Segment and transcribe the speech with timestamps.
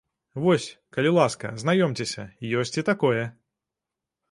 [0.45, 0.63] Вось,
[0.97, 2.27] калі ласка, знаёмцеся,
[2.65, 3.23] ёсць і такое!